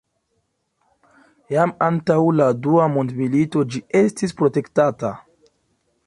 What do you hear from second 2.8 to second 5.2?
mondmilito ĝi estis protektata.